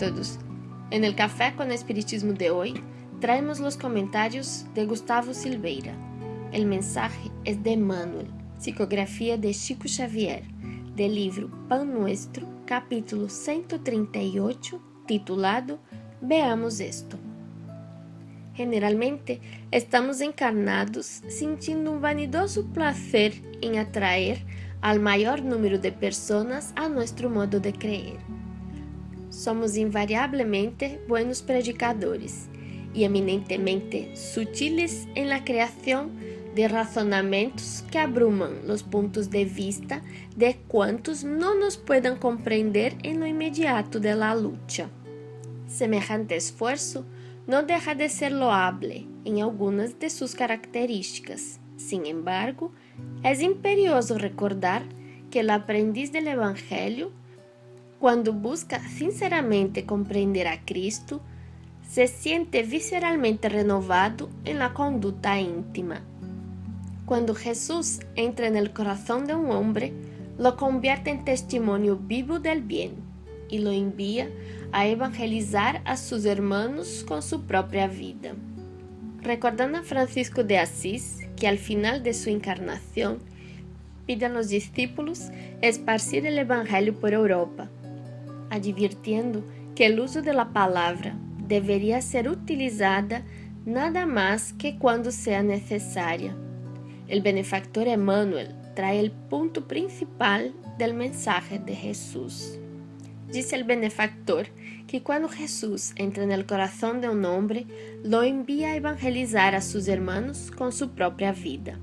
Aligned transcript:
todos. 0.00 0.38
En 0.90 1.04
el 1.04 1.14
Café 1.14 1.52
con 1.54 1.70
Espiritismo 1.70 2.32
de 2.32 2.50
hoy 2.50 2.82
traemos 3.20 3.60
los 3.60 3.76
comentarios 3.76 4.64
de 4.74 4.86
Gustavo 4.86 5.34
Silveira. 5.34 5.92
El 6.52 6.64
mensaje 6.64 7.30
es 7.44 7.62
de 7.62 7.76
Manuel, 7.76 8.26
psicografía 8.58 9.36
de 9.36 9.52
Chico 9.52 9.84
Xavier, 9.86 10.42
del 10.96 11.14
libro 11.14 11.50
Pan 11.68 11.92
Nuestro, 11.92 12.48
capítulo 12.64 13.28
138, 13.28 14.80
titulado 15.06 15.78
Veamos 16.22 16.80
esto. 16.80 17.18
Generalmente 18.54 19.40
estamos 19.70 20.22
encarnados 20.22 21.22
sentindo 21.28 21.92
um 21.92 22.00
vanidoso 22.00 22.64
placer 22.72 23.34
em 23.62 23.78
atrair 23.78 24.44
al 24.80 24.98
maior 24.98 25.42
número 25.42 25.78
de 25.78 25.92
pessoas 25.92 26.72
a 26.74 26.88
nosso 26.88 27.28
modo 27.28 27.60
de 27.60 27.72
creer. 27.72 28.39
Somos 29.30 29.76
invariablemente 29.76 31.00
buenos 31.08 31.40
predicadores 31.40 32.50
e 32.92 33.04
eminentemente 33.04 34.16
sutiles 34.16 35.06
em 35.14 35.26
la 35.26 35.40
creação 35.40 36.10
de 36.54 36.66
razonamentos 36.66 37.84
que 37.90 37.98
abruman 37.98 38.68
os 38.68 38.82
pontos 38.82 39.28
de 39.28 39.44
vista 39.44 40.02
de 40.36 40.54
quantos 40.66 41.22
não 41.22 41.58
nos 41.58 41.76
puedan 41.76 42.16
compreender 42.16 42.96
em 43.04 43.16
lo 43.18 43.26
imediato 43.26 44.00
de 44.00 44.14
la 44.14 44.34
lucha. 44.34 44.90
Semejante 45.66 46.34
esforço 46.34 47.06
não 47.46 47.64
deixa 47.64 47.94
de 47.94 48.08
ser 48.08 48.32
loable 48.32 49.08
em 49.24 49.40
algumas 49.40 49.92
de 49.94 50.10
suas 50.10 50.34
características. 50.34 51.60
Sin 51.76 52.06
embargo, 52.06 52.72
é 53.22 53.32
imperioso 53.42 54.14
recordar 54.14 54.82
que 55.30 55.40
o 55.40 55.52
aprendiz 55.52 56.10
del 56.10 56.26
Evangelho, 56.26 57.12
quando 58.00 58.32
busca 58.32 58.80
sinceramente 58.80 59.84
compreender 59.84 60.46
a 60.48 60.56
Cristo, 60.56 61.20
se 61.86 62.06
siente 62.06 62.62
visceralmente 62.62 63.46
renovado 63.46 64.30
em 64.46 64.54
la 64.54 64.72
conduta 64.72 65.38
íntima. 65.38 66.00
Quando 67.04 67.34
Jesus 67.34 68.00
entra 68.16 68.48
no 68.48 68.70
coração 68.70 69.22
de 69.22 69.34
um 69.34 69.50
homem, 69.50 69.92
lo 70.38 70.56
convierte 70.56 71.10
em 71.10 71.18
testemunho 71.18 71.96
vivo 71.96 72.38
del 72.38 72.62
bien 72.62 72.94
e 73.50 73.58
lo 73.58 73.70
envia 73.70 74.32
a 74.72 74.88
evangelizar 74.88 75.82
a 75.84 75.94
seus 75.94 76.24
hermanos 76.24 77.02
com 77.02 77.20
sua 77.20 77.40
própria 77.40 77.86
vida. 77.86 78.34
Recordando 79.20 79.76
a 79.76 79.82
Francisco 79.82 80.42
de 80.42 80.56
Assis, 80.56 81.18
que 81.36 81.46
al 81.46 81.58
final 81.58 82.02
de 82.02 82.14
su 82.14 82.30
encarnación 82.30 83.18
pide 84.06 84.24
a 84.24 84.30
los 84.30 84.48
discípulos 84.48 85.30
esparcir 85.60 86.24
el 86.24 86.38
Evangelio 86.38 86.94
por 86.94 87.12
Europa, 87.12 87.68
advirtiendo 88.50 89.44
que 89.74 89.86
el 89.86 89.98
uso 90.00 90.22
de 90.22 90.34
la 90.34 90.52
palabra 90.52 91.16
debería 91.46 92.02
ser 92.02 92.28
utilizada 92.28 93.24
nada 93.64 94.06
más 94.06 94.52
que 94.52 94.78
cuando 94.78 95.10
sea 95.10 95.42
necesaria. 95.42 96.36
El 97.08 97.22
benefactor 97.22 97.88
Emmanuel 97.88 98.54
trae 98.74 99.00
el 99.00 99.10
punto 99.10 99.66
principal 99.66 100.54
del 100.78 100.94
mensaje 100.94 101.58
de 101.58 101.74
Jesús. 101.74 102.58
Dice 103.32 103.56
el 103.56 103.64
benefactor 103.64 104.48
que 104.86 105.02
cuando 105.02 105.28
Jesús 105.28 105.92
entra 105.96 106.24
en 106.24 106.32
el 106.32 106.46
corazón 106.46 107.00
de 107.00 107.08
un 107.08 107.24
hombre, 107.24 107.66
lo 108.02 108.22
envía 108.22 108.70
a 108.70 108.76
evangelizar 108.76 109.54
a 109.54 109.60
sus 109.60 109.86
hermanos 109.86 110.50
con 110.50 110.72
su 110.72 110.90
propia 110.90 111.32
vida. 111.32 111.78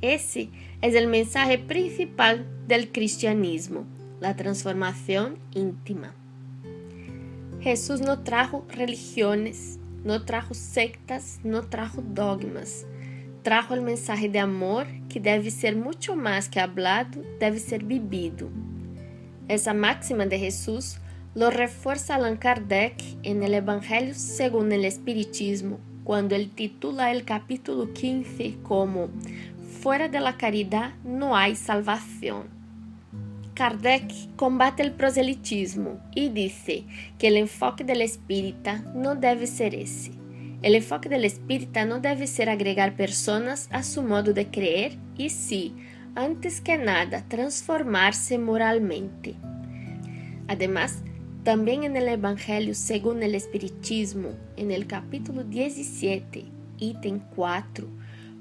Ese 0.00 0.50
es 0.80 0.94
el 0.94 1.08
mensaje 1.08 1.58
principal 1.58 2.46
del 2.68 2.92
cristianismo, 2.92 3.86
la 4.20 4.36
transformación 4.36 5.38
íntima. 5.54 6.14
Jesús 7.60 8.00
no 8.00 8.20
trajo 8.20 8.64
religiones, 8.68 9.78
no 10.04 10.24
trajo 10.24 10.54
sectas, 10.54 11.40
no 11.42 11.62
trajo 11.62 12.02
dogmas. 12.02 12.86
Trajo 13.42 13.74
el 13.74 13.82
mensaje 13.82 14.28
de 14.28 14.38
amor 14.38 14.86
que 15.08 15.20
debe 15.20 15.50
ser 15.50 15.76
mucho 15.76 16.16
más 16.16 16.48
que 16.48 16.60
hablado, 16.60 17.22
debe 17.40 17.58
ser 17.58 17.84
vivido. 17.84 18.48
Essa 19.48 19.74
máxima 19.74 20.26
de 20.26 20.38
Jesús 20.38 20.98
lo 21.34 21.50
refuerza 21.50 22.16
Allan 22.16 22.36
Kardec 22.36 22.94
en 23.22 23.42
el 23.42 23.54
Evangelio 23.54 24.14
según 24.14 24.72
el 24.72 24.84
Espiritismo, 24.84 25.78
cuando 26.04 26.34
él 26.34 26.50
titula 26.50 27.10
el 27.12 27.24
capítulo 27.24 27.92
15 27.92 28.58
como 28.62 29.08
Fuera 29.80 30.08
de 30.08 30.20
la 30.20 30.36
caridad 30.36 30.92
no 31.04 31.36
hay 31.36 31.54
salvación. 31.54 32.57
Kardec 33.58 34.36
combate 34.36 34.84
el 34.84 34.92
proselitismo 34.92 35.98
y 36.14 36.28
dice 36.28 36.84
que 37.18 37.26
el 37.26 37.36
enfoque 37.36 37.82
del 37.82 38.02
espírita 38.02 38.84
no 38.94 39.16
debe 39.16 39.48
ser 39.48 39.74
ese. 39.74 40.12
El 40.62 40.76
enfoque 40.76 41.08
del 41.08 41.24
espírita 41.24 41.84
no 41.84 41.98
debe 41.98 42.28
ser 42.28 42.50
agregar 42.50 42.94
personas 42.94 43.68
a 43.72 43.82
su 43.82 44.04
modo 44.04 44.32
de 44.32 44.46
creer 44.46 44.96
y 45.16 45.30
sí, 45.30 45.74
antes 46.14 46.60
que 46.60 46.78
nada, 46.78 47.24
transformarse 47.26 48.38
moralmente. 48.38 49.34
Además, 50.46 51.02
también 51.42 51.82
en 51.82 51.96
el 51.96 52.06
Evangelio 52.06 52.76
según 52.76 53.24
el 53.24 53.34
Espiritismo, 53.34 54.36
en 54.56 54.70
el 54.70 54.86
capítulo 54.86 55.42
17, 55.42 56.44
ítem 56.78 57.18
4, 57.34 57.88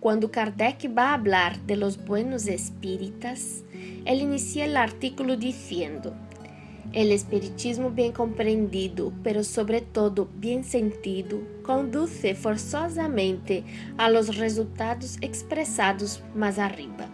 cuando 0.00 0.30
Kardec 0.30 0.90
va 0.96 1.10
a 1.10 1.14
hablar 1.14 1.60
de 1.60 1.76
los 1.76 2.02
buenos 2.04 2.46
espíritas, 2.46 3.62
él 4.06 4.22
inicia 4.22 4.64
el 4.64 4.76
artículo 4.76 5.36
diciendo, 5.36 6.14
el 6.92 7.12
espiritismo 7.12 7.90
bien 7.90 8.12
comprendido, 8.12 9.12
pero 9.22 9.44
sobre 9.44 9.80
todo 9.80 10.28
bien 10.36 10.64
sentido, 10.64 11.38
conduce 11.62 12.34
forzosamente 12.34 13.62
a 13.96 14.10
los 14.10 14.36
resultados 14.38 15.18
expresados 15.20 16.22
más 16.34 16.58
arriba. 16.58 17.08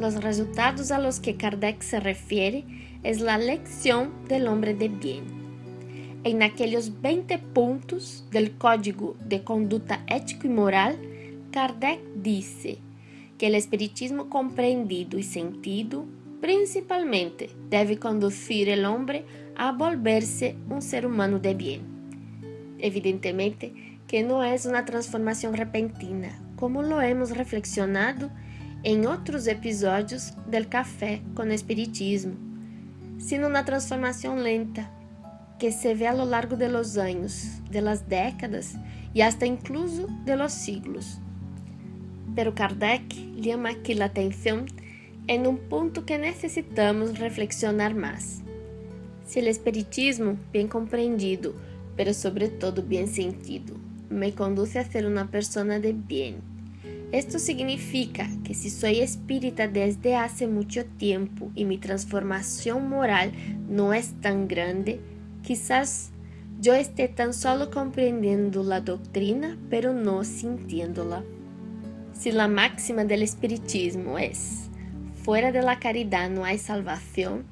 Los 0.00 0.22
resultados 0.22 0.90
a 0.90 0.98
los 0.98 1.20
que 1.20 1.36
Kardec 1.36 1.80
se 1.80 2.00
refiere 2.00 2.64
es 3.04 3.20
la 3.20 3.38
lección 3.38 4.10
del 4.28 4.48
hombre 4.48 4.74
de 4.74 4.88
bien. 4.88 5.24
En 6.24 6.42
aquellos 6.42 7.00
20 7.00 7.38
puntos 7.38 8.26
del 8.30 8.58
Código 8.58 9.16
de 9.24 9.44
Conducta 9.44 10.04
Ético 10.08 10.46
y 10.46 10.50
Moral, 10.50 10.98
Kardec 11.52 12.00
dice 12.16 12.78
que 13.38 13.46
el 13.46 13.54
espiritismo 13.54 14.28
comprendido 14.28 15.18
y 15.18 15.22
sentido 15.22 16.06
principalmente 16.40 17.50
debe 17.70 17.98
conducir 17.98 18.68
el 18.68 18.84
hombre 18.84 19.24
a 19.54 19.70
volverse 19.70 20.56
un 20.68 20.82
ser 20.82 21.06
humano 21.06 21.38
de 21.38 21.54
bien. 21.54 21.82
Evidentemente 22.78 24.00
que 24.08 24.24
no 24.24 24.42
es 24.42 24.66
una 24.66 24.84
transformación 24.84 25.54
repentina, 25.54 26.42
como 26.56 26.82
lo 26.82 27.00
hemos 27.00 27.30
reflexionado 27.30 28.30
em 28.84 29.06
outros 29.06 29.46
episódios 29.46 30.34
del 30.48 30.66
Café 30.66 31.22
com 31.36 31.44
Espiritismo, 31.44 32.36
sino 33.18 33.48
na 33.48 33.62
transformação 33.62 34.36
lenta 34.36 34.90
que 35.58 35.70
se 35.70 35.94
vê 35.94 36.06
a 36.06 36.12
lo 36.12 36.24
largo 36.24 36.56
de 36.56 36.66
los 36.66 36.98
anos, 36.98 37.62
de 37.70 37.80
las 37.80 38.02
décadas 38.02 38.74
e 39.14 39.22
hasta 39.22 39.46
incluso 39.46 40.08
de 40.24 40.34
los 40.34 40.52
siglos. 40.52 41.21
Pero 42.34 42.52
Kardec 42.52 43.14
llama 43.36 43.70
aqui 43.70 44.00
a 44.00 44.06
atenção 44.06 44.64
em 45.28 45.46
um 45.46 45.56
ponto 45.56 46.02
que 46.02 46.18
necessitamos 46.18 47.12
reflexionar 47.12 47.94
mais. 47.94 48.42
Se 49.24 49.40
o 49.40 49.48
Espiritismo, 49.48 50.38
bem 50.52 50.66
compreendido, 50.66 51.54
pero 51.96 52.12
sobretudo 52.12 52.82
bem 52.82 53.06
sentido, 53.06 53.78
me 54.10 54.32
conduce 54.32 54.78
a 54.78 54.84
ser 54.84 55.06
uma 55.06 55.26
pessoa 55.26 55.78
de 55.78 55.92
bem, 55.92 56.36
Esto 57.12 57.38
significa 57.38 58.26
que 58.42 58.54
si 58.54 58.70
soy 58.70 59.00
espírita 59.00 59.68
desde 59.68 60.16
hace 60.16 60.46
mucho 60.46 60.86
tiempo 60.86 61.50
y 61.54 61.66
mi 61.66 61.76
transformación 61.76 62.88
moral 62.88 63.32
no 63.68 63.92
es 63.92 64.14
tan 64.22 64.48
grande, 64.48 64.98
quizás 65.42 66.10
yo 66.58 66.72
esté 66.72 67.08
tan 67.08 67.34
solo 67.34 67.70
comprendiendo 67.70 68.62
la 68.62 68.80
doctrina, 68.80 69.58
pero 69.68 69.92
no 69.92 70.24
sintiéndola. 70.24 71.22
Si 72.14 72.30
la 72.30 72.48
máxima 72.48 73.04
del 73.04 73.22
espiritismo 73.22 74.18
es, 74.18 74.68
fuera 75.24 75.52
de 75.52 75.62
la 75.62 75.78
caridad 75.78 76.30
no 76.30 76.44
hay 76.44 76.58
salvación, 76.58 77.44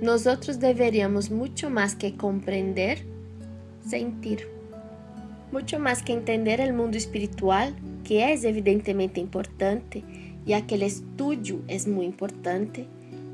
nosotros 0.00 0.60
deberíamos 0.60 1.30
mucho 1.30 1.70
más 1.70 1.94
que 1.96 2.16
comprender, 2.16 3.04
sentir. 3.86 4.48
Mucho 5.50 5.78
más 5.78 6.02
que 6.02 6.12
entender 6.12 6.60
el 6.60 6.72
mundo 6.72 6.96
espiritual, 6.96 7.74
que 8.04 8.18
é 8.18 8.32
evidentemente 8.32 9.20
importante 9.20 10.04
e 10.46 10.54
aquele 10.54 10.86
estudo 10.86 11.62
é 11.68 11.76
muito 11.88 12.08
importante, 12.08 12.88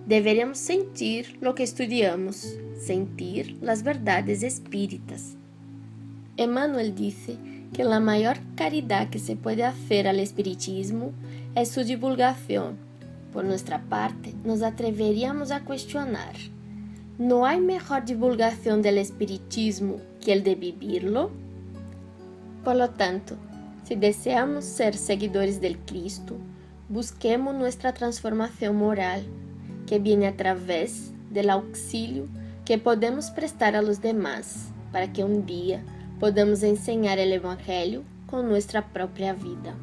deveríamos 0.06 0.58
sentir 0.58 1.38
lo 1.40 1.55
que 1.55 1.62
estudiamos, 1.62 2.58
sentir 2.76 3.56
las 3.60 3.82
verdades 3.82 4.43
espíritas. 4.43 5.37
Emmanuel 6.37 6.93
disse 6.93 7.38
que 7.74 7.82
a 7.82 7.98
maior 7.98 8.38
caridade 8.54 9.10
que 9.10 9.18
se 9.18 9.34
pode 9.34 9.60
fazer 9.60 10.06
ao 10.06 10.14
espiritismo 10.14 11.12
é 11.56 11.64
sua 11.64 11.82
divulgação. 11.84 12.76
Por 13.32 13.42
nossa 13.42 13.80
parte, 13.80 14.32
nos 14.44 14.62
atreveríamos 14.62 15.50
a 15.50 15.58
questionar: 15.58 16.34
¿no 17.18 17.44
hay 17.44 17.60
mejor 17.60 18.04
divulgación 18.04 18.80
del 18.80 18.98
espiritismo 18.98 19.96
que 20.20 20.32
el 20.32 20.44
de 20.44 20.54
vivirlo? 20.54 21.32
Por 22.62 22.76
lo 22.76 22.90
tanto, 22.90 23.36
si 23.82 23.96
deseamos 23.96 24.64
ser 24.64 24.96
seguidores 24.96 25.60
del 25.60 25.76
Cristo, 25.78 26.36
busquemos 26.88 27.56
nuestra 27.56 27.92
transformación 27.92 28.76
moral, 28.76 29.24
que 29.88 29.98
viene 29.98 30.28
a 30.28 30.36
través 30.36 31.12
del 31.28 31.50
auxilio 31.50 32.28
que 32.64 32.78
podemos 32.78 33.30
prestar 33.32 33.74
a 33.74 33.82
los 33.82 34.00
demás, 34.00 34.68
para 34.92 35.12
que 35.12 35.24
un 35.24 35.44
día 35.44 35.82
podamos 36.24 36.62
enseñar 36.62 37.18
el 37.18 37.34
Evangelio 37.34 38.02
con 38.26 38.48
nuestra 38.48 38.94
propia 38.94 39.34
vida. 39.34 39.74